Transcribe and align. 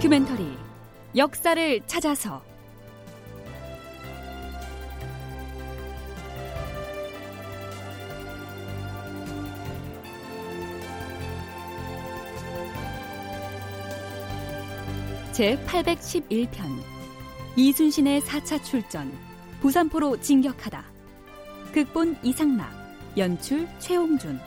다큐멘터리 0.00 0.56
역사를 1.14 1.80
찾아서. 1.86 2.42
제 15.32 15.62
811편 15.66 16.48
이순신의 17.56 18.22
4차 18.22 18.64
출전 18.64 19.12
부산포로 19.60 20.18
진격하다. 20.22 20.82
극본 21.74 22.16
이상락 22.22 22.70
연출 23.18 23.68
최홍준 23.78 24.40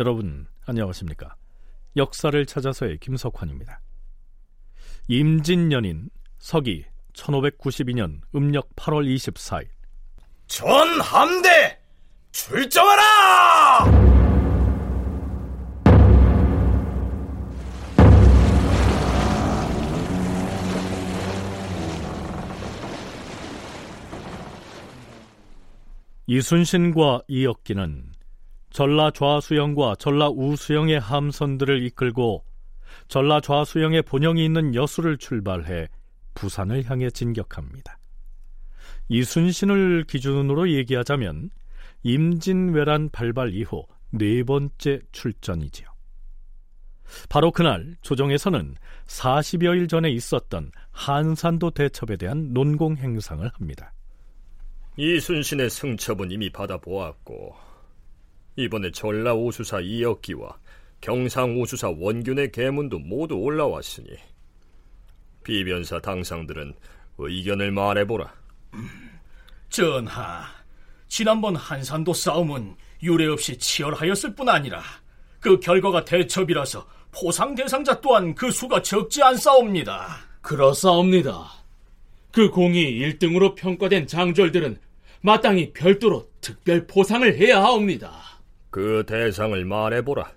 여러분 0.00 0.46
안녕하십니까? 0.64 1.36
역사를 1.94 2.46
찾아서의 2.46 2.96
김석환입니다. 3.00 3.82
임진년인 5.08 6.08
서기 6.38 6.86
1592년 7.12 8.22
음력 8.34 8.74
8월 8.76 9.04
24일 9.14 9.68
전 10.46 11.00
함대 11.02 11.78
출정하라! 12.32 13.84
이순신과 26.26 27.24
이혁기는 27.28 28.12
전라 28.70 29.10
좌수영과 29.10 29.96
전라 29.98 30.28
우수영의 30.28 31.00
함선들을 31.00 31.82
이끌고 31.86 32.44
전라 33.08 33.40
좌수영의 33.40 34.02
본영이 34.02 34.44
있는 34.44 34.74
여수를 34.74 35.18
출발해 35.18 35.88
부산을 36.34 36.88
향해 36.88 37.10
진격합니다. 37.10 37.98
이순신을 39.08 40.04
기준으로 40.04 40.70
얘기하자면 40.70 41.50
임진왜란 42.04 43.10
발발 43.10 43.52
이후 43.52 43.84
네 44.10 44.42
번째 44.44 45.00
출전이지요. 45.12 45.88
바로 47.28 47.50
그날 47.50 47.96
조정에서는 48.02 48.76
40여일 49.06 49.88
전에 49.88 50.10
있었던 50.10 50.70
한산도 50.92 51.72
대첩에 51.72 52.16
대한 52.16 52.52
논공 52.52 52.96
행상을 52.96 53.46
합니다. 53.52 53.92
이순신의 54.96 55.70
승첩은 55.70 56.30
이미 56.30 56.50
받아보았고 56.50 57.69
이번에 58.60 58.90
전라 58.90 59.34
우수사 59.34 59.80
이역기와 59.80 60.58
경상 61.00 61.60
우수사 61.60 61.90
원균의 61.98 62.52
계문도 62.52 62.98
모두 62.98 63.34
올라왔으니 63.36 64.08
비변사 65.42 65.98
당상들은 65.98 66.74
의견을 67.16 67.70
말해보라. 67.72 68.32
전하, 69.70 70.44
지난번 71.08 71.56
한산도 71.56 72.12
싸움은 72.12 72.76
유례 73.02 73.26
없이 73.26 73.56
치열하였을 73.56 74.34
뿐 74.34 74.48
아니라 74.48 74.82
그 75.40 75.58
결과가 75.58 76.04
대첩이라서 76.04 76.86
포상 77.12 77.54
대상자 77.54 77.98
또한 78.00 78.34
그 78.34 78.50
수가 78.50 78.82
적지 78.82 79.22
않사옵니다. 79.22 80.18
그렇사옵니다. 80.42 81.50
그 82.30 82.50
공이 82.50 82.98
1등으로 83.00 83.54
평가된 83.54 84.06
장졸들은 84.06 84.78
마땅히 85.22 85.72
별도로 85.72 86.28
특별 86.40 86.86
포상을 86.86 87.36
해야 87.36 87.62
하옵니다. 87.62 88.29
그 88.70 89.04
대상을 89.06 89.64
말해보라. 89.64 90.30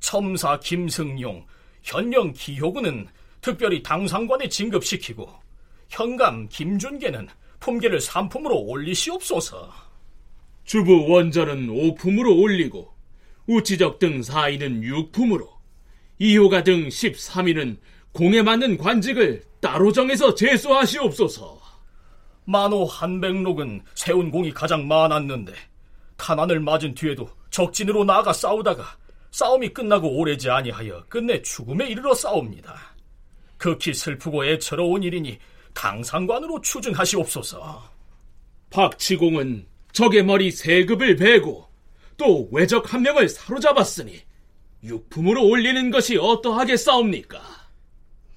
첨사 0.00 0.58
김승용, 0.60 1.46
현령 1.82 2.32
기효군은 2.32 3.08
특별히 3.40 3.82
당상관에 3.82 4.48
진급시키고 4.48 5.28
현감 5.88 6.48
김준계는 6.48 7.28
품계를 7.60 8.00
삼품으로 8.00 8.56
올리시옵소서. 8.56 9.70
주부 10.64 11.08
원절은 11.08 11.68
오품으로 11.70 12.36
올리고 12.36 12.92
우치적 13.46 13.98
등 13.98 14.20
4인은 14.20 14.82
6품으로 14.82 15.48
이호가 16.18 16.62
등 16.62 16.88
13인은 16.88 17.78
공에 18.12 18.42
맞는 18.42 18.76
관직을 18.78 19.42
따로 19.60 19.92
정해서 19.92 20.34
제수하시옵소서. 20.34 21.58
만호 22.44 22.86
한백록은 22.86 23.82
세운 23.94 24.30
공이 24.30 24.52
가장 24.52 24.86
많았는데 24.88 25.52
탄환을 26.16 26.60
맞은 26.60 26.94
뒤에도 26.94 27.28
적진으로 27.50 28.04
나아가 28.04 28.32
싸우다가 28.32 28.96
싸움이 29.30 29.70
끝나고 29.70 30.18
오래지 30.18 30.50
아니하여 30.50 31.04
끝내 31.08 31.42
죽음에 31.42 31.88
이르러 31.88 32.14
싸웁니다. 32.14 32.74
극히 33.56 33.92
슬프고 33.92 34.44
애처로운 34.46 35.02
일이니 35.02 35.38
당상관으로 35.74 36.60
추증하시옵소서. 36.60 37.90
박치공은 38.70 39.66
적의 39.92 40.24
머리 40.24 40.50
세급을 40.50 41.16
베고 41.16 41.66
또 42.16 42.48
외적 42.52 42.92
한 42.92 43.02
명을 43.02 43.28
사로잡았으니 43.28 44.20
육품으로 44.82 45.46
올리는 45.46 45.90
것이 45.90 46.16
어떠하겠사옵니까? 46.16 47.40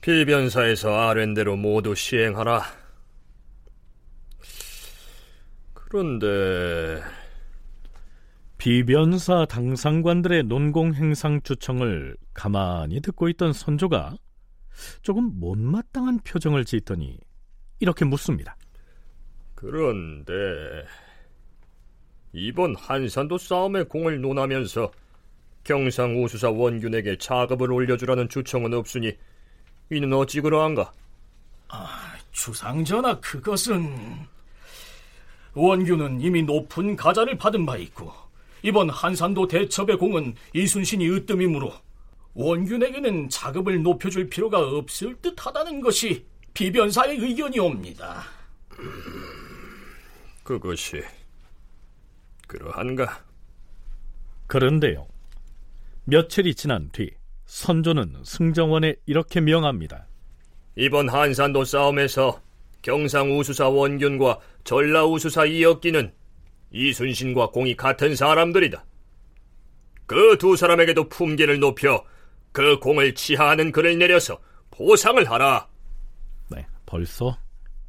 비변사에서 0.02 0.94
아랜대로 1.10 1.56
모두 1.56 1.94
시행하라. 1.94 2.64
그런데 5.74 7.04
비변사 8.62 9.44
당상관들의 9.46 10.44
논공 10.44 10.94
행상 10.94 11.42
주청을 11.42 12.16
가만히 12.32 13.02
듣고 13.02 13.28
있던 13.30 13.54
선조가 13.54 14.18
조금 15.02 15.32
못마땅한 15.40 16.20
표정을 16.20 16.64
짓더니 16.66 17.18
이렇게 17.80 18.06
묻습니다. 18.06 18.56
그런데 19.56 20.34
이번 22.34 22.76
한산도 22.76 23.40
싸움의 23.40 23.86
공을 23.86 24.22
논하면서 24.22 24.92
경상 25.64 26.24
우수사 26.24 26.52
원균에게 26.52 27.18
자급을 27.18 27.72
올려주라는 27.72 28.30
주청은 28.30 28.76
없으니 28.76 29.12
이는 29.90 30.14
어찌 30.14 30.40
그러한가? 30.40 30.92
아, 31.68 32.14
주상전하 32.30 33.20
그것은 33.22 33.92
원균은 35.56 36.22
이미 36.22 36.44
높은 36.44 36.96
가자를 36.96 37.40
받은 37.40 37.66
바 37.66 37.76
있고 37.78 38.22
이번 38.64 38.90
한산도 38.90 39.48
대첩의 39.48 39.98
공은 39.98 40.36
이순신이 40.54 41.10
으뜸이므로 41.10 41.74
원균에게는 42.34 43.30
자급을 43.30 43.82
높여줄 43.82 44.30
필요가 44.30 44.60
없을 44.60 45.16
듯하다는 45.22 45.82
것이 45.82 46.26
비변사의 46.54 47.18
의견이옵니다. 47.18 48.24
그것이 50.44 51.02
그러한가? 52.48 53.24
그런데요. 54.48 55.08
며칠이 56.06 56.56
지난 56.56 56.90
뒤 56.92 57.10
선조는 57.46 58.16
승정원에 58.24 58.96
이렇게 59.06 59.42
명합니다. 59.42 60.08
이번 60.76 61.10
한산도 61.10 61.64
싸움에서 61.66 62.42
경상 62.82 63.38
우수사 63.38 63.70
원균과 63.70 64.40
전라 64.64 65.06
우수사 65.06 65.46
이역기는 65.46 66.12
이순신과 66.72 67.52
공이 67.52 67.76
같은 67.76 68.16
사람들이다. 68.16 68.85
그 70.06 70.38
두 70.38 70.56
사람에게도 70.58 71.08
품계를 71.09 71.59
높여 71.59 72.03
그 72.52 72.79
공을 72.79 73.16
치하하는 73.16 73.72
글을 73.72 73.97
내려서 73.97 74.40
보상을 74.72 75.29
하라. 75.29 75.70
네, 76.50 76.66
벌써 76.85 77.38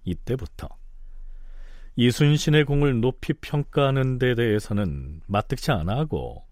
이때부터 0.05 0.69
이순신의 1.96 2.64
공을 2.64 3.00
높이 3.00 3.32
평가하는 3.34 4.19
데 4.19 4.34
대해서는 4.34 5.23
마뜩치 5.26 5.73
않아 5.73 5.96
하고 5.96 6.44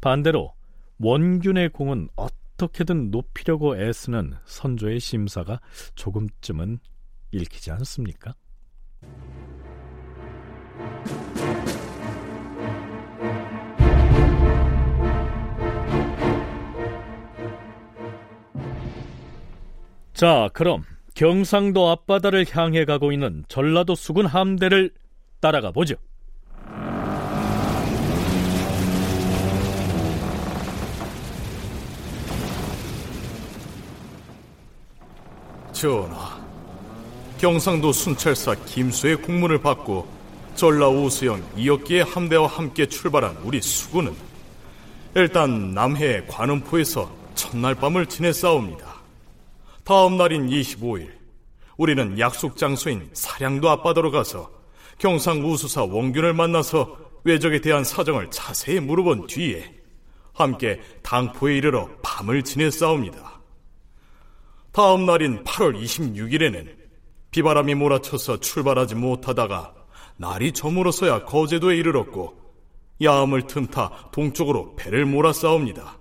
반대로 0.00 0.52
원균의 0.98 1.70
공은 1.70 2.08
어떻게든 2.16 3.10
높이려고 3.10 3.80
애쓰는 3.80 4.34
선조의 4.44 5.00
심사가 5.00 5.60
조금쯤은 5.94 6.78
읽히지 7.32 7.70
않습니까? 7.70 8.34
자, 20.14 20.48
그럼 20.54 20.84
경상도 21.14 21.90
앞바다를 21.90 22.46
향해 22.50 22.84
가고 22.84 23.12
있는 23.12 23.44
전라도 23.48 23.94
수군 23.94 24.26
함대를 24.26 24.90
따라가 25.40 25.70
보죠. 25.70 25.96
전하, 35.72 36.40
경상도 37.36 37.92
순찰사 37.92 38.54
김수의 38.64 39.16
국문을 39.16 39.60
받고 39.60 40.13
전라 40.54 40.88
우수영 40.88 41.42
이역기의 41.56 42.04
함대와 42.04 42.46
함께 42.46 42.86
출발한 42.86 43.36
우리 43.42 43.60
수군은 43.60 44.14
일단 45.14 45.72
남해 45.72 46.26
관음포에서 46.26 47.10
첫날 47.34 47.74
밤을 47.74 48.06
지내 48.06 48.32
싸웁니다. 48.32 49.02
다음 49.84 50.16
날인 50.16 50.48
25일 50.48 51.10
우리는 51.76 52.18
약속 52.18 52.56
장소인 52.56 53.10
사량도 53.12 53.68
앞바다로 53.68 54.10
가서 54.10 54.50
경상 54.98 55.44
우수사 55.44 55.84
원균을 55.84 56.32
만나서 56.32 56.96
외적에 57.24 57.60
대한 57.60 57.82
사정을 57.82 58.30
자세히 58.30 58.78
물어본 58.80 59.26
뒤에 59.26 59.74
함께 60.32 60.80
당포에 61.02 61.56
이르러 61.56 61.88
밤을 62.02 62.42
지내 62.42 62.70
싸웁니다. 62.70 63.40
다음 64.72 65.06
날인 65.06 65.44
8월 65.44 65.80
26일에는 65.80 66.68
비바람이 67.30 67.74
몰아쳐서 67.74 68.38
출발하지 68.38 68.94
못하다가 68.94 69.83
날이 70.16 70.52
저물어서야 70.52 71.24
거제도에 71.24 71.76
이르렀고 71.76 72.34
야암을 73.02 73.46
틈타 73.46 74.10
동쪽으로 74.12 74.76
배를 74.76 75.04
몰아 75.06 75.32
싸웁니다. 75.32 75.98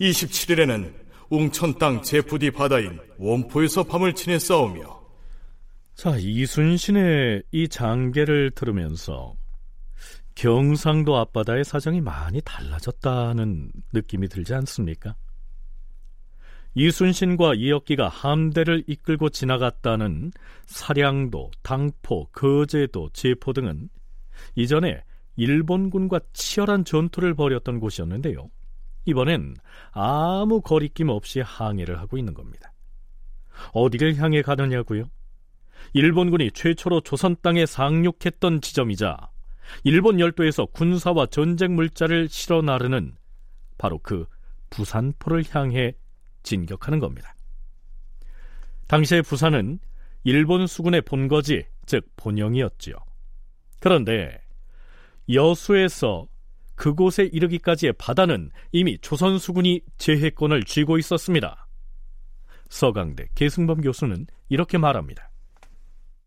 27일에는 0.00 0.94
웅천 1.30 1.78
땅 1.78 2.02
제푸디 2.02 2.50
바다인 2.50 3.00
원포에서 3.18 3.84
밤을 3.84 4.14
지내 4.14 4.38
싸우며 4.38 5.02
자, 5.94 6.16
이순신의 6.18 7.44
이 7.52 7.68
장계를 7.68 8.50
들으면서 8.52 9.34
경상도 10.34 11.16
앞바다의 11.16 11.64
사정이 11.64 12.00
많이 12.00 12.40
달라졌다는 12.42 13.70
느낌이 13.92 14.28
들지 14.28 14.54
않습니까? 14.54 15.14
이순신과 16.74 17.54
이역기가 17.54 18.08
함대를 18.08 18.84
이끌고 18.86 19.30
지나갔다는 19.30 20.32
사량도, 20.66 21.50
당포, 21.62 22.26
거제도, 22.32 23.10
제포 23.12 23.52
등은 23.52 23.88
이전에 24.56 25.02
일본군과 25.36 26.20
치열한 26.32 26.84
전투를 26.84 27.34
벌였던 27.34 27.80
곳이었는데요. 27.80 28.50
이번엔 29.04 29.56
아무 29.92 30.60
거리낌 30.60 31.10
없이 31.10 31.40
항해를 31.40 32.00
하고 32.00 32.18
있는 32.18 32.34
겁니다. 32.34 32.72
어디를 33.72 34.16
향해 34.16 34.42
가느냐고요? 34.42 35.04
일본군이 35.92 36.50
최초로 36.52 37.02
조선 37.02 37.36
땅에 37.42 37.66
상륙했던 37.66 38.60
지점이자 38.60 39.16
일본 39.84 40.18
열도에서 40.18 40.66
군사와 40.66 41.26
전쟁 41.26 41.74
물자를 41.76 42.28
실어 42.28 42.62
나르는 42.62 43.14
바로 43.78 43.98
그 43.98 44.26
부산포를 44.70 45.44
향해 45.50 45.94
진격하는 46.44 47.00
겁니다. 47.00 47.34
당시의 48.86 49.22
부산은 49.22 49.80
일본 50.22 50.66
수군의 50.66 51.02
본거지, 51.02 51.66
즉 51.86 52.08
본영이었지요. 52.16 52.94
그런데 53.80 54.40
여수에서 55.28 56.28
그곳에 56.76 57.24
이르기까지의 57.24 57.94
바다는 57.94 58.50
이미 58.72 58.98
조선 58.98 59.38
수군이 59.38 59.80
제해권을 59.98 60.64
쥐고 60.64 60.98
있었습니다. 60.98 61.66
서강대 62.68 63.28
계승범 63.34 63.82
교수는 63.82 64.26
이렇게 64.48 64.78
말합니다. 64.78 65.30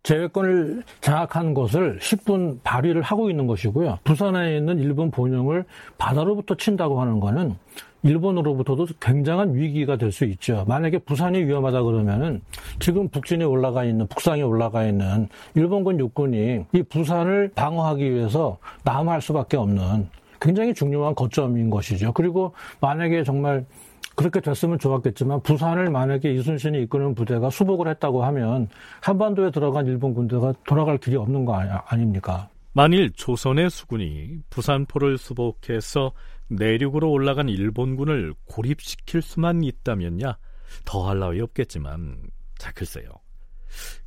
제해권을 0.07 0.83
장악한 1.01 1.53
것을 1.53 1.99
10분 1.99 2.59
발휘를 2.63 3.01
하고 3.01 3.29
있는 3.29 3.45
것이고요. 3.45 3.99
부산에 4.05 4.55
있는 4.55 4.79
일본 4.79 5.11
본영을 5.11 5.65
바다로부터 5.97 6.55
친다고 6.55 7.01
하는 7.01 7.19
것은 7.19 7.55
일본으로부터도 8.03 8.85
굉장한 9.01 9.55
위기가 9.55 9.97
될 9.97 10.13
수 10.13 10.23
있죠. 10.23 10.63
만약에 10.65 10.99
부산이 10.99 11.43
위험하다 11.43 11.83
그러면은 11.83 12.41
지금 12.79 13.09
북진에 13.09 13.43
올라가 13.43 13.83
있는 13.83 14.07
북상에 14.07 14.43
올라가 14.43 14.85
있는 14.85 15.27
일본군 15.55 15.99
육군이 15.99 16.65
이 16.71 16.83
부산을 16.83 17.51
방어하기 17.53 18.09
위해서 18.09 18.59
남할 18.85 19.21
수밖에 19.21 19.57
없는 19.57 20.07
굉장히 20.39 20.73
중요한 20.73 21.15
거점인 21.15 21.69
것이죠. 21.69 22.13
그리고 22.13 22.53
만약에 22.79 23.25
정말 23.25 23.65
그렇게 24.17 24.41
됐으면 24.41 24.79
좋았겠지만 24.79 25.43
부산을 25.43 25.91
만약에 25.91 26.33
이순신이 26.33 26.81
이끄는 26.83 27.13
부대가 27.13 27.51
수복을 27.51 27.87
했다고 27.87 28.25
하면 28.25 28.67
한반도에 28.99 29.51
들어간 29.51 29.85
일본 29.85 30.15
군대가 30.15 30.51
돌아갈 30.65 30.97
길이 30.97 31.15
없는 31.15 31.45
거 31.45 31.55
아닙니까? 31.55 32.49
만일 32.73 33.11
조선의 33.11 33.69
수군이 33.69 34.39
부산포를 34.49 35.19
수복해서 35.19 36.13
내륙으로 36.47 37.11
올라간 37.11 37.47
일본군을 37.47 38.33
고립시킬 38.45 39.21
수만 39.21 39.63
있다면야 39.63 40.35
더할 40.83 41.19
나위 41.19 41.39
없겠지만 41.41 42.17
자 42.57 42.71
글쎄요. 42.71 43.09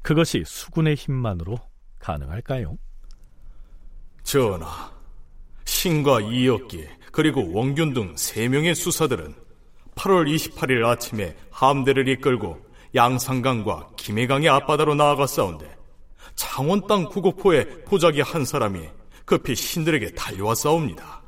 그것이 0.02 0.42
수군의 0.44 0.96
힘만으로 0.96 1.56
가능할까요? 2.00 2.76
전하, 4.24 4.90
신과 5.64 6.22
이역기 6.22 6.84
그리고 7.12 7.52
원균 7.52 7.94
등 7.94 8.14
세 8.16 8.48
명의 8.48 8.74
수사들은 8.74 9.49
8월 10.00 10.34
28일 10.34 10.86
아침에 10.86 11.36
함대를 11.50 12.08
이끌고 12.08 12.58
양산강과 12.94 13.90
김해강의 13.96 14.48
앞바다로 14.48 14.94
나아가 14.94 15.26
싸운데 15.26 15.76
창원 16.34 16.86
땅 16.86 17.04
구곡포에 17.04 17.84
포자기 17.84 18.22
한 18.22 18.46
사람이 18.46 18.88
급히 19.26 19.54
신들에게 19.54 20.12
달려와 20.12 20.54
싸웁니다. 20.54 21.22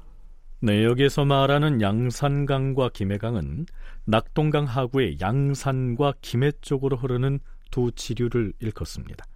네, 0.61 0.85
여기서 0.85 1.25
말하는 1.25 1.83
양산강과 1.83 2.91
김해강은 2.95 3.67
낙동강 4.07 4.65
하구의 4.65 5.19
양산과 5.21 6.15
김해 6.23 6.53
쪽으로 6.63 6.97
흐르는 6.97 7.41
두 7.71 7.93
지류를 7.93 8.55
일컫습니다. 8.59 9.27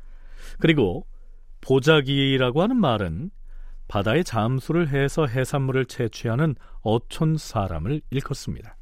그리고 0.59 1.07
보자기라고 1.61 2.63
하는 2.63 2.77
말은 2.77 3.31
바다에 3.89 4.23
잠수를 4.23 4.89
해서 4.89 5.27
해산물을 5.27 5.87
채취하는 5.87 6.55
어촌 6.83 7.37
사람을 7.37 8.01
일컫습니다. 8.11 8.77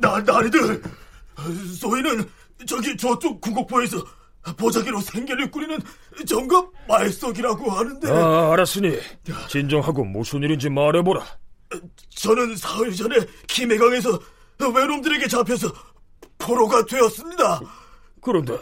나, 0.00 0.20
나리들, 0.20 0.82
소희는 1.80 2.28
저기 2.66 2.96
저쪽 2.96 3.40
구곡포에서 3.40 4.04
보자기로 4.56 5.00
생계를 5.00 5.50
꾸리는 5.50 5.78
정급 6.26 6.72
말석이라고 6.88 7.70
하는데. 7.70 8.10
아 8.10 8.52
알았으니 8.52 8.98
진정하고 9.48 10.04
무슨 10.04 10.42
일인지 10.42 10.68
말해보라. 10.70 11.24
저는 12.10 12.56
사흘 12.56 12.94
전에 12.94 13.16
김해강에서 13.48 14.18
외놈들에게 14.60 15.26
잡혀서 15.26 15.72
포로가 16.38 16.84
되었습니다. 16.86 17.60
그런데 18.20 18.56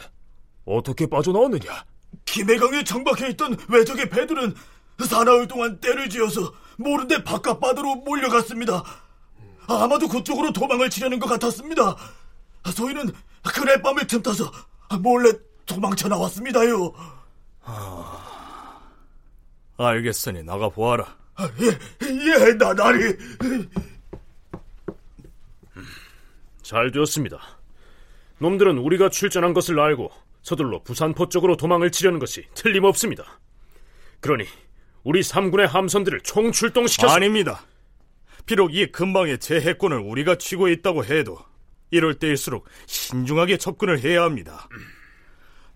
어떻게 0.65 1.07
빠져나왔느냐? 1.07 1.85
김해강에 2.25 2.83
정박해 2.85 3.29
있던 3.31 3.57
외적의 3.69 4.09
배들은 4.09 4.55
사나흘 5.01 5.49
동안 5.49 5.81
때를 5.81 6.09
지어서 6.09 6.53
모른데 6.77 7.25
바깥 7.25 7.61
바다로 7.61 7.97
몰려갔습니다 7.97 8.83
아마도 9.67 10.09
그쪽으로 10.09 10.53
도망을 10.53 10.91
치려는 10.91 11.19
것 11.19 11.29
같았습니다 11.29 11.97
소희는 12.73 13.11
그날 13.53 13.83
밤을 13.83 14.07
틈타서 14.07 14.51
몰래 15.01 15.33
도망쳐 15.67 16.09
나왔습니다요. 16.09 16.93
아, 17.63 18.29
알겠으니 19.77 20.43
나가 20.45 20.69
보아라. 20.69 21.17
아, 21.35 21.51
예, 21.61 21.67
예, 22.07 22.53
나나리. 22.55 23.17
잘 26.63 26.91
되었습니다. 26.91 27.39
놈들은 28.39 28.79
우리가 28.79 29.09
출전한 29.11 29.53
것을 29.53 29.79
알고 29.79 30.11
서둘러 30.43 30.83
부산포 30.83 31.29
쪽으로 31.29 31.57
도망을 31.57 31.91
치려는 31.91 32.19
것이 32.19 32.47
틀림없습니다. 32.55 33.25
그러니 34.21 34.47
우리 35.05 35.23
삼군의 35.23 35.67
함선들을 35.67 36.23
총출동시켜서 36.23 37.15
아닙니다. 37.15 37.63
비록 38.47 38.75
이 38.75 38.91
근방의 38.91 39.39
제해권을 39.39 39.99
우리가 39.99 40.37
쥐고 40.37 40.69
있다고 40.69 41.05
해도 41.05 41.39
이럴 41.91 42.15
때일수록 42.15 42.67
신중하게 42.87 43.59
접근을 43.59 44.01
해야 44.01 44.23
합니다. 44.23 44.69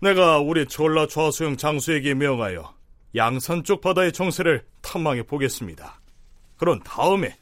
내가 0.01 0.39
우리 0.39 0.65
전라 0.65 1.07
좌수영 1.07 1.57
장수에게 1.57 2.15
명하여 2.15 2.73
양산 3.15 3.63
쪽 3.63 3.81
바다의 3.81 4.11
정세를 4.11 4.65
탐망해 4.81 5.23
보겠습니다. 5.23 5.99
그런 6.57 6.81
다음에 6.83 7.37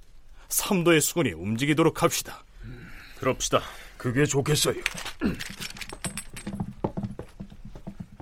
삼도의 0.50 1.02
수군이 1.02 1.32
움직이도록 1.32 2.04
합시다. 2.04 2.44
그럽시다. 3.20 3.62
그게 3.98 4.26
좋겠어요. 4.26 4.76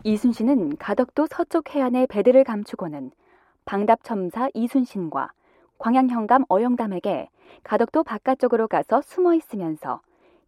이순신은 0.03 0.77
가덕도 0.77 1.27
서쪽 1.29 1.74
해안에 1.75 2.05
배들을 2.07 2.43
감추고는 2.43 3.12
방답첨사 3.65 4.50
이순신과 4.53 5.31
광양현감 5.77 6.45
어영담에게 6.50 7.29
가덕도 7.63 8.03
바깥쪽으로 8.03 8.67
가서 8.67 9.01
숨어 9.01 9.34
있으면서 9.36 10.01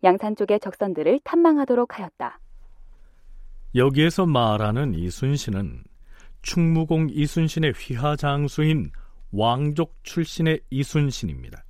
양산 0.03 0.35
쪽의 0.35 0.59
적선들을 0.59 1.19
탐망하도록 1.23 1.97
하였다. 1.97 2.39
여기에서 3.75 4.25
말하는 4.25 4.93
이순신은 4.93 5.83
충무공 6.41 7.07
이순신의 7.11 7.73
휘하 7.73 8.15
장수인 8.15 8.91
왕족 9.31 9.95
출신의 10.03 10.61
이순신입니다. 10.69 11.63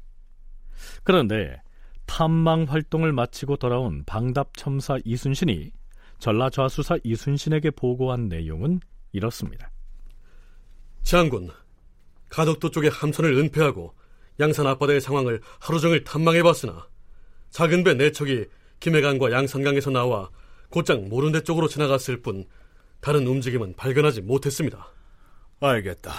그런데 1.03 1.61
탐망 2.05 2.63
활동을 2.63 3.11
마치고 3.11 3.57
돌아온 3.57 4.03
방답첨사 4.05 4.99
이순신이 5.03 5.71
전라좌수사 6.19 6.97
이순신에게 7.03 7.71
보고한 7.71 8.27
내용은 8.27 8.79
이렇습니다. 9.11 9.71
장군, 11.03 11.49
가덕도 12.29 12.71
쪽의 12.71 12.89
함선을 12.89 13.33
은폐하고 13.33 13.93
양산 14.39 14.67
앞바다의 14.67 15.01
상황을 15.01 15.41
하루 15.59 15.79
종일 15.79 16.03
탐망해봤으나 16.03 16.87
작은 17.49 17.83
배 17.83 17.93
네척이 17.93 18.45
김해강과 18.79 19.31
양산강에서 19.31 19.89
나와 19.91 20.29
곧장 20.69 21.09
모른데 21.09 21.41
쪽으로 21.41 21.67
지나갔을 21.67 22.21
뿐 22.21 22.45
다른 22.99 23.25
움직임은 23.25 23.75
발견하지 23.75 24.21
못했습니다. 24.21 24.91
알겠다. 25.59 26.13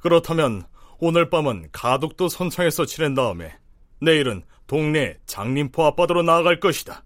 그렇다면 0.00 0.64
오늘 0.98 1.30
밤은 1.30 1.68
가덕도 1.72 2.28
선창에서 2.28 2.86
지낸 2.86 3.14
다음에 3.14 3.56
내일은 4.00 4.42
동네 4.66 5.18
장림포 5.26 5.84
앞바다로 5.84 6.22
나아갈 6.22 6.60
것이다. 6.60 7.04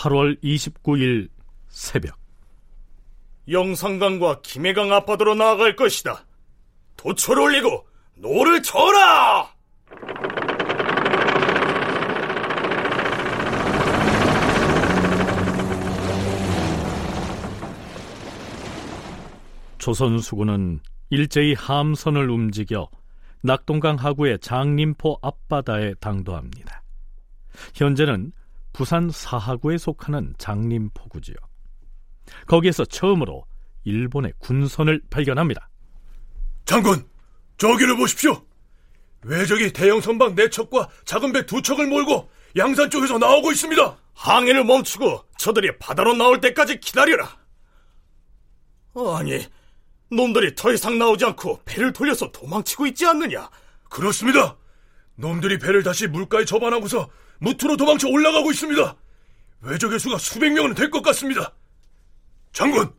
8월 0.00 0.42
29일 0.42 1.28
새벽 1.68 2.18
영산강과 3.50 4.40
김해강 4.40 4.90
앞바다로 4.92 5.34
나아갈 5.34 5.76
것이다. 5.76 6.24
돛을 6.96 7.42
올리고 7.42 7.86
노를 8.14 8.62
쳐라! 8.62 9.54
조선 19.76 20.18
수군은 20.18 20.80
일제히 21.10 21.52
함선을 21.52 22.30
움직여 22.30 22.88
낙동강 23.42 23.96
하구의 23.96 24.38
장림포 24.38 25.18
앞바다에 25.20 25.94
당도합니다. 26.00 26.82
현재는 27.74 28.32
부산 28.80 29.10
사하구에 29.10 29.76
속하는 29.76 30.32
장림포구지요. 30.38 31.36
거기에서 32.46 32.82
처음으로 32.86 33.44
일본의 33.84 34.32
군선을 34.38 35.02
발견합니다. 35.10 35.68
장군, 36.64 37.06
저기를 37.58 37.98
보십시오. 37.98 38.42
외적이 39.22 39.74
대형 39.74 40.00
선박 40.00 40.34
네 40.34 40.48
척과 40.48 40.88
작은 41.04 41.30
배 41.32 41.44
두 41.44 41.60
척을 41.60 41.88
몰고 41.88 42.30
양산 42.56 42.88
쪽에서 42.88 43.18
나오고 43.18 43.52
있습니다. 43.52 43.98
항해를 44.14 44.64
멈추고 44.64 45.26
저들이 45.36 45.78
바다로 45.78 46.14
나올 46.14 46.40
때까지 46.40 46.80
기다려라. 46.80 47.36
아니, 49.14 49.46
놈들이 50.10 50.54
더 50.54 50.72
이상 50.72 50.98
나오지 50.98 51.26
않고 51.26 51.60
배를 51.66 51.92
돌려서 51.92 52.32
도망치고 52.32 52.86
있지 52.86 53.04
않느냐? 53.06 53.50
그렇습니다. 53.90 54.56
놈들이 55.16 55.58
배를 55.58 55.82
다시 55.82 56.06
물가에 56.06 56.46
접안하고서 56.46 57.10
무트로 57.40 57.76
도망쳐 57.76 58.08
올라가고 58.08 58.50
있습니다. 58.50 58.96
외적의 59.62 59.98
수가 59.98 60.18
수백 60.18 60.52
명은 60.52 60.74
될 60.74 60.90
것 60.90 61.02
같습니다. 61.02 61.52
장군, 62.52 62.92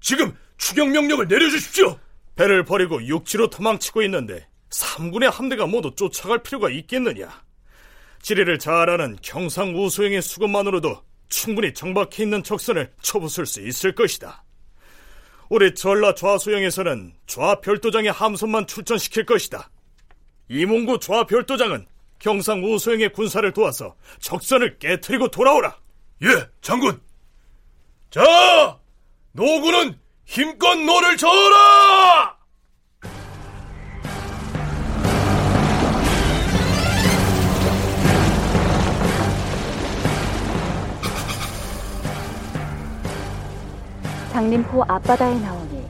지금 0.00 0.36
추격 0.58 0.88
명령을 0.90 1.28
내려주십시오. 1.28 1.98
배를 2.36 2.64
버리고 2.64 3.04
육지로 3.04 3.50
도망치고 3.50 4.02
있는데 4.02 4.46
3군의 4.70 5.30
함대가 5.30 5.66
모두 5.66 5.94
쫓아갈 5.94 6.42
필요가 6.42 6.70
있겠느냐? 6.70 7.28
지리를 8.22 8.58
잘 8.58 8.88
아는 8.90 9.16
경상 9.22 9.74
우수행의 9.76 10.22
수급만으로도 10.22 11.02
충분히 11.28 11.72
정박해 11.72 12.22
있는 12.24 12.42
적선을 12.42 12.92
쳐부술 13.00 13.46
수 13.46 13.60
있을 13.60 13.94
것이다. 13.94 14.44
우리 15.48 15.74
전라 15.74 16.14
좌수영에서는 16.14 17.14
좌별도장의 17.26 18.12
함선만 18.12 18.66
출전시킬 18.66 19.26
것이다. 19.26 19.70
이몽구 20.48 21.00
좌별도장은 21.00 21.86
경상 22.20 22.62
우수영의 22.62 23.12
군사를 23.12 23.50
도와서 23.52 23.96
적선을 24.20 24.78
깨뜨리고 24.78 25.28
돌아오라. 25.28 25.74
예, 26.22 26.48
장군. 26.60 27.00
자, 28.10 28.78
노군은 29.32 29.98
힘껏 30.26 30.74
노를 30.76 31.16
저어라! 31.16 32.36
장림포 44.32 44.84
앞바다에 44.86 45.38
나오니 45.40 45.84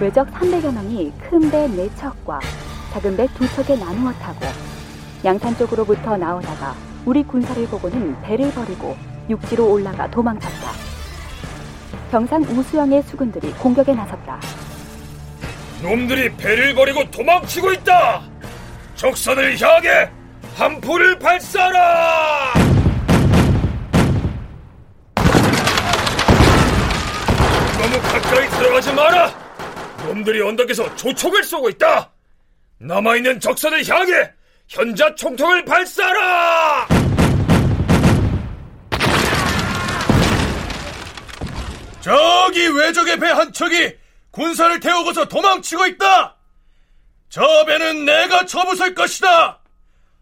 외적 0.00 0.28
300여 0.32 0.72
명이 0.72 1.12
큰 1.28 1.50
배 1.50 1.66
4척과 1.68 2.40
작은 2.92 3.16
배 3.16 3.26
2척에 3.26 3.78
나누어 3.78 4.12
타고 4.14 4.40
양산 5.24 5.56
쪽으로부터 5.56 6.16
나오다가 6.16 6.74
우리 7.04 7.22
군사를 7.22 7.66
보고는 7.66 8.20
배를 8.22 8.52
버리고 8.52 8.96
육지로 9.28 9.72
올라가 9.72 10.10
도망쳤다. 10.10 10.72
경상 12.10 12.42
우수영의 12.42 13.02
수군들이 13.02 13.50
공격에 13.52 13.92
나섰다. 13.94 14.40
놈들이 15.82 16.34
배를 16.36 16.74
버리고 16.74 17.08
도망치고 17.10 17.72
있다! 17.72 18.22
적선을 18.94 19.56
향해 19.60 20.10
함포를 20.56 21.18
발사하라! 21.18 22.54
너무 27.80 28.02
가까이 28.02 28.48
들어가지 28.48 28.92
마라! 28.92 29.30
놈들이 30.06 30.40
언덕에서 30.42 30.96
조총을 30.96 31.44
쏘고 31.44 31.68
있다! 31.70 32.10
남아있는 32.78 33.40
적선을 33.40 33.86
향해 33.88 34.32
현자 34.68 35.14
총통을 35.14 35.64
발사하라! 35.64 36.86
저기 42.00 42.66
외적의 42.68 43.18
배 43.18 43.28
한 43.28 43.52
척이 43.52 43.94
군사를 44.30 44.78
태우고서 44.80 45.26
도망치고 45.26 45.86
있다! 45.86 46.36
저 47.28 47.64
배는 47.66 48.04
내가 48.04 48.46
쳐부술 48.46 48.94
것이다! 48.94 49.58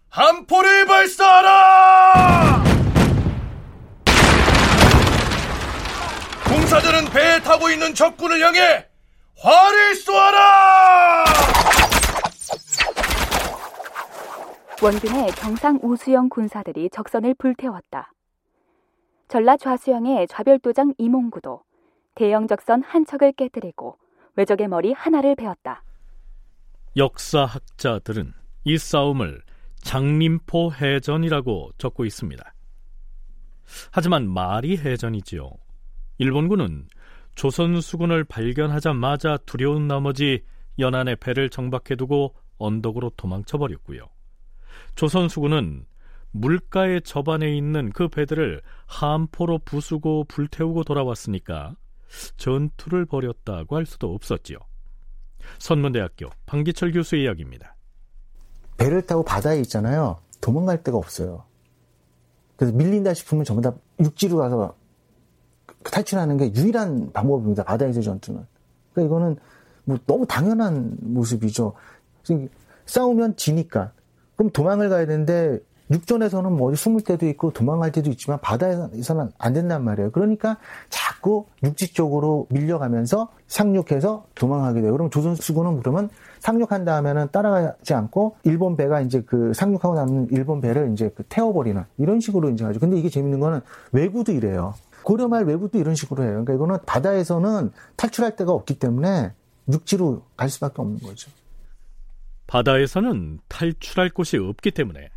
함포를 0.08 0.86
발사하라! 0.86 2.64
공사들은 6.44 7.04
배에 7.10 7.40
타고 7.42 7.70
있는 7.70 7.94
적군을 7.94 8.40
향해 8.40 8.86
활을 9.38 9.94
쏘아라! 9.96 11.24
원균의 14.82 15.30
경상 15.30 15.80
우수영 15.82 16.28
군사들이 16.28 16.90
적선을 16.90 17.34
불태웠다. 17.38 18.12
전라 19.26 19.56
좌수영의 19.56 20.28
좌별도장 20.28 20.92
이몽구도 20.98 21.62
대형 22.14 22.46
적선 22.46 22.82
한 22.82 23.06
척을 23.06 23.32
깨뜨리고 23.32 23.96
외적의 24.36 24.68
머리 24.68 24.92
하나를 24.92 25.34
베었다. 25.34 25.82
역사학자들은 26.94 28.34
이 28.64 28.76
싸움을 28.76 29.40
장림포 29.76 30.72
해전이라고 30.72 31.70
적고 31.78 32.04
있습니다. 32.04 32.54
하지만 33.90 34.28
말이 34.28 34.76
해전이지요. 34.76 35.50
일본군은 36.18 36.88
조선 37.34 37.80
수군을 37.80 38.24
발견하자마자 38.24 39.38
두려운 39.46 39.88
나머지 39.88 40.44
연안에 40.78 41.16
배를 41.16 41.48
정박해두고 41.48 42.34
언덕으로 42.58 43.12
도망쳐 43.16 43.56
버렸고요. 43.56 44.15
조선 44.94 45.28
수군은 45.28 45.86
물가의 46.32 47.02
접안에 47.02 47.56
있는 47.56 47.90
그 47.92 48.08
배들을 48.08 48.60
함포로 48.86 49.58
부수고 49.64 50.24
불태우고 50.24 50.84
돌아왔으니까 50.84 51.76
전투를 52.36 53.06
벌였다고 53.06 53.76
할 53.76 53.86
수도 53.86 54.14
없었지요. 54.14 54.58
선문대학교 55.58 56.30
방기철 56.46 56.92
교수의 56.92 57.24
이야기입니다. 57.24 57.74
배를 58.76 59.02
타고 59.06 59.24
바다에 59.24 59.60
있잖아요. 59.60 60.18
도망갈 60.40 60.82
데가 60.82 60.98
없어요. 60.98 61.44
그래서 62.56 62.74
밀린다 62.76 63.14
싶으면 63.14 63.44
전부 63.44 63.62
다 63.62 63.74
육지로 64.00 64.38
가서 64.38 64.76
탈출하는 65.84 66.36
게 66.36 66.52
유일한 66.54 67.12
방법입니다. 67.12 67.64
바다에서 67.64 68.00
전투는. 68.00 68.44
그러니까 68.92 69.14
이거는 69.14 69.36
뭐 69.84 69.98
너무 70.06 70.26
당연한 70.26 70.96
모습이죠. 71.00 71.74
싸우면 72.86 73.36
지니까. 73.36 73.92
그럼 74.36 74.50
도망을 74.50 74.88
가야 74.88 75.06
되는데 75.06 75.60
육전에서는 75.90 76.52
뭐 76.52 76.74
숨을 76.74 77.02
때도 77.02 77.26
있고 77.28 77.52
도망갈 77.52 77.92
때도 77.92 78.10
있지만 78.10 78.40
바다에서는 78.40 79.30
안 79.38 79.52
된단 79.52 79.84
말이에요. 79.84 80.10
그러니까 80.10 80.56
자꾸 80.88 81.46
육지 81.62 81.92
쪽으로 81.92 82.46
밀려가면서 82.50 83.28
상륙해서 83.46 84.26
도망하게 84.34 84.80
돼요. 84.80 84.92
그럼 84.92 85.10
조선 85.10 85.36
수군은 85.36 85.78
그러면 85.80 86.10
상륙한 86.40 86.84
다음에는 86.84 87.28
따라가지 87.30 87.94
않고 87.94 88.36
일본 88.42 88.76
배가 88.76 89.00
이제 89.00 89.22
그 89.22 89.52
상륙하고 89.54 89.94
남은 89.94 90.28
일본 90.32 90.60
배를 90.60 90.92
이제 90.92 91.12
그 91.14 91.22
태워버리는 91.28 91.82
이런 91.98 92.20
식으로 92.20 92.50
이제 92.50 92.64
하죠. 92.64 92.80
근데 92.80 92.98
이게 92.98 93.08
재밌는 93.08 93.38
거는 93.40 93.60
외구도 93.92 94.32
이래요. 94.32 94.74
고려말 95.04 95.44
외구도 95.44 95.78
이런 95.78 95.94
식으로 95.94 96.24
해요. 96.24 96.30
그러니까 96.32 96.54
이거는 96.54 96.78
바다에서는 96.84 97.70
탈출할 97.94 98.34
데가 98.34 98.50
없기 98.52 98.80
때문에 98.80 99.32
육지로 99.72 100.22
갈 100.36 100.48
수밖에 100.48 100.82
없는 100.82 100.98
거죠. 100.98 101.30
바다에서는 102.46 103.40
탈출할 103.48 104.10
곳이 104.10 104.36
없기 104.36 104.70
때문에 104.70 105.08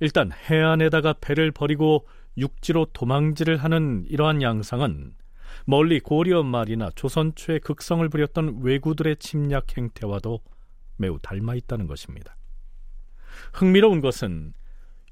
일단 0.00 0.30
해안에다가 0.32 1.14
배를 1.20 1.50
버리고 1.50 2.06
육지로 2.36 2.86
도망질을 2.92 3.56
하는 3.56 4.04
이러한 4.08 4.42
양상은 4.42 5.14
멀리 5.66 6.00
고려 6.00 6.42
말이나 6.42 6.90
조선 6.94 7.34
초의 7.34 7.60
극성을 7.60 8.06
부렸던 8.08 8.60
왜구들의 8.62 9.16
침략 9.16 9.76
행태와도 9.76 10.40
매우 10.96 11.18
닮아 11.20 11.54
있다는 11.54 11.86
것입니다. 11.86 12.36
흥미로운 13.52 14.00
것은 14.00 14.54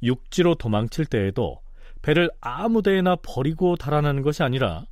육지로 0.03 0.55
도망칠 0.55 1.07
때에도 1.07 1.61
배를 2.03 2.31
아무 2.41 2.83
데에나 2.83 3.17
버리고 3.17 3.77
달아나는 3.77 4.23
것이 4.23 4.43
아니라 4.43 4.87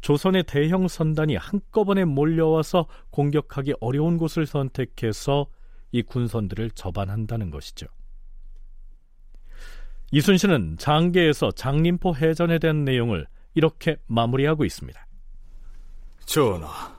조선의 0.00 0.44
대형 0.44 0.88
선단이 0.88 1.36
한꺼번에 1.36 2.04
몰려와서 2.04 2.86
공격하기 3.10 3.74
어려운 3.80 4.16
곳을 4.16 4.46
선택해서 4.46 5.48
이 5.92 6.02
군선들을 6.02 6.72
접안한다는 6.72 7.50
것이죠. 7.50 7.86
이순신은 10.10 10.76
장계에서 10.78 11.50
장림포 11.52 12.16
해전에 12.16 12.58
대한 12.58 12.84
내용을 12.84 13.26
이렇게 13.54 13.96
마무리하고 14.06 14.64
있습니다. 14.64 15.06
전하, 16.24 16.96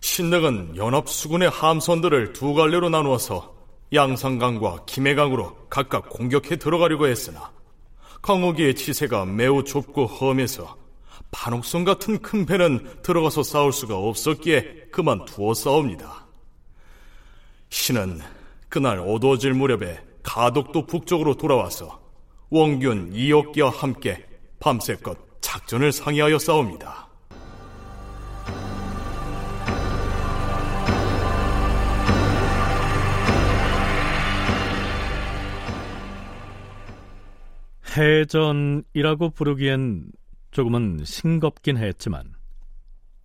신릉은 0.00 0.76
연합수군의 0.76 1.50
함선들을 1.50 2.32
두 2.32 2.54
갈래로 2.54 2.88
나누어서 2.88 3.54
양산강과 3.92 4.84
김해강으로 4.86 5.68
각각 5.68 6.08
공격해 6.08 6.56
들어가려고 6.56 7.06
했으나 7.06 7.52
강호기의 8.22 8.74
치세가 8.74 9.26
매우 9.26 9.64
좁고 9.64 10.06
험해서 10.06 10.76
반옥성 11.30 11.84
같은 11.84 12.20
큰 12.22 12.46
배는 12.46 13.02
들어가서 13.02 13.42
싸울 13.42 13.72
수가 13.72 13.96
없었기에 13.96 14.88
그만 14.92 15.24
두어 15.24 15.52
싸웁니다. 15.52 16.23
신은 17.74 18.20
그날 18.68 19.00
어두워질 19.00 19.52
무렵에 19.52 20.00
가덕도 20.22 20.86
북쪽으로 20.86 21.34
돌아와서 21.36 22.00
원균 22.48 23.12
이옥기와 23.12 23.68
함께 23.68 24.24
밤새껏 24.60 25.18
작전을 25.40 25.90
상의하여 25.90 26.38
싸웁니다. 26.38 27.08
해전이라고 37.96 39.30
부르기엔 39.30 40.12
조금은 40.52 41.04
싱겁긴 41.04 41.76
했지만 41.76 42.34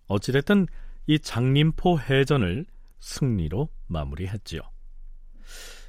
어찌됐든 0.08 0.66
이 1.06 1.20
장림포 1.20 2.00
해전을 2.00 2.66
승리로 2.98 3.68
마무리했지요. 3.90 4.60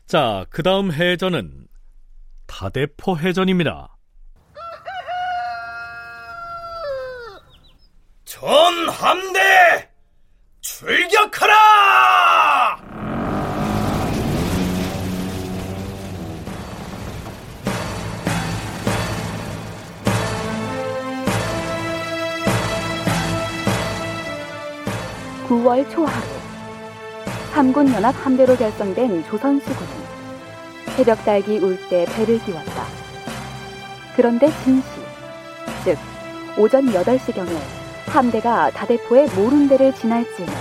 자, 0.05 0.45
그 0.49 0.63
다음 0.63 0.91
해전은 0.91 1.67
다대포 2.47 3.17
해전입니다. 3.17 3.95
전 8.25 8.89
함대 8.89 9.89
출격하라! 10.61 11.71
9월 25.51 25.89
초하루 25.91 26.30
삼군연합 27.51 28.15
함대로 28.25 28.55
결성된 28.55 29.23
조선수군은 29.25 29.91
새벽 30.95 31.23
달기 31.25 31.57
울 31.59 31.77
때 31.89 32.05
배를 32.15 32.39
띄웠다. 32.39 32.83
그런데 34.15 34.47
증시, 34.63 34.87
즉 35.83 35.97
오전 36.57 36.85
8시경에 36.85 37.49
함대가 38.07 38.69
다대포의 38.71 39.27
모룬대를 39.35 39.93
지날 39.93 40.23
즈음에 40.35 40.51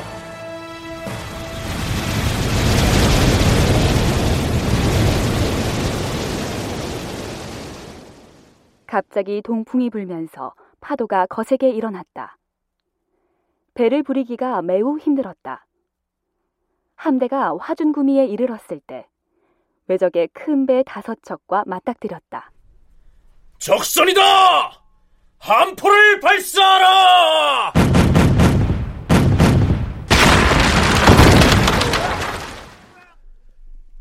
갑자기 8.86 9.40
동풍이 9.42 9.90
불면서 9.90 10.54
파도가 10.80 11.26
거세게 11.26 11.70
일어났다. 11.70 12.36
배를 13.74 14.02
부리기가 14.02 14.62
매우 14.62 14.98
힘들었다. 14.98 15.66
함대가 17.00 17.56
화준구미에 17.58 18.26
이르렀을 18.26 18.78
때 18.86 19.06
외적의 19.88 20.28
큰 20.34 20.66
배 20.66 20.82
다섯 20.86 21.18
척과 21.22 21.64
맞닥뜨렸다. 21.66 22.52
적선이다! 23.58 24.20
함포를 25.38 26.20
발사하라! 26.20 27.72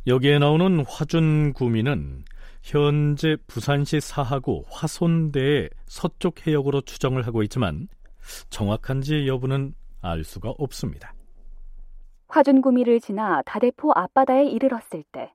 여기에 0.07 0.39
나오는 0.39 0.83
화준구미는 0.85 2.25
현재 2.63 3.37
부산시 3.47 4.01
사하구 4.01 4.65
화손대의 4.69 5.69
서쪽 5.85 6.45
해역으로 6.45 6.81
추정을 6.81 7.25
하고 7.25 7.43
있지만 7.43 7.87
정확한지 8.49 9.27
여부는 9.27 9.73
알 10.01 10.23
수가 10.23 10.53
없습니다. 10.57 11.13
화준구미를 12.29 12.99
지나 12.99 13.41
다대포 13.45 13.91
앞바다에 13.93 14.45
이르렀을 14.45 15.03
때 15.11 15.33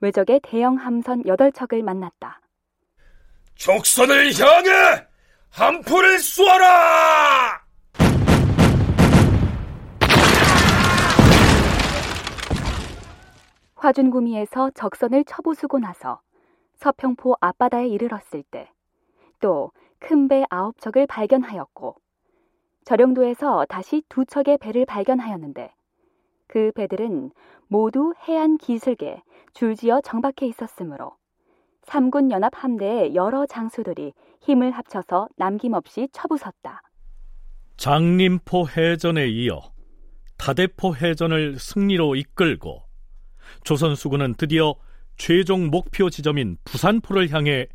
외적의 0.00 0.40
대형 0.42 0.76
함선 0.76 1.22
8척을 1.24 1.82
만났다. 1.82 2.40
적선을 3.56 4.32
향해 4.38 5.06
함포를 5.50 6.18
쏘아라! 6.18 7.60
화준구미에서 13.74 14.70
적선을 14.74 15.24
쳐부수고 15.24 15.78
나서 15.78 16.20
서평포 16.76 17.36
앞바다에 17.40 17.88
이르렀을 17.88 18.42
때 18.50 18.70
또 19.40 19.72
큰배 19.98 20.44
아홉 20.50 20.78
척을 20.78 21.06
발견하였고 21.06 21.96
저령도에서 22.84 23.66
다시 23.68 24.02
두 24.08 24.24
척의 24.24 24.58
배를 24.58 24.86
발견하였는데 24.86 25.74
그 26.50 26.72
배들은 26.72 27.30
모두 27.68 28.12
해안 28.26 28.58
기슭에 28.58 29.22
줄지어 29.54 30.00
정박해 30.00 30.48
있었으므로 30.48 31.12
삼군 31.84 32.32
연합 32.32 32.52
함대의 32.56 33.14
여러 33.14 33.46
장수들이 33.46 34.12
힘을 34.40 34.72
합쳐서 34.72 35.28
남김없이 35.36 36.08
쳐부섰다. 36.12 36.82
장림포 37.76 38.66
해전에 38.68 39.28
이어 39.28 39.60
다대포 40.38 40.96
해전을 40.96 41.60
승리로 41.60 42.16
이끌고 42.16 42.82
조선 43.62 43.94
수군은 43.94 44.34
드디어 44.34 44.74
최종 45.16 45.68
목표 45.68 46.10
지점인 46.10 46.56
부산포를 46.64 47.30
향해 47.30 47.68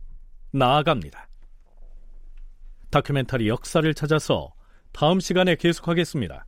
나아갑니다. 0.52 1.30
다큐멘터리 2.92 3.48
역사를 3.48 3.94
찾아서 3.94 4.54
다음 4.92 5.22
시간에 5.22 5.56
계속하겠습니다. 5.56 6.46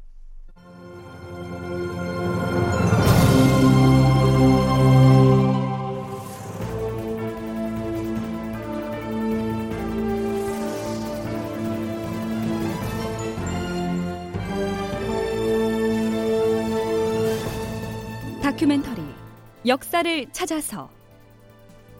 역사를 19.67 20.25
찾아서 20.32 20.89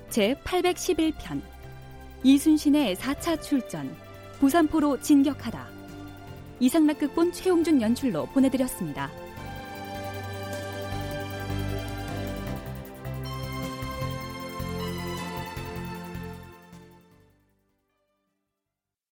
제 0.10 0.36
811편 0.46 1.42
이순신의 2.24 2.96
4차 2.96 3.42
출전 3.42 3.94
부산포로 4.40 5.02
진격하다 5.02 5.68
이상락극본 6.62 7.34
최용준 7.34 7.82
연출로 7.82 8.28
보내드렸습니다. 8.28 9.12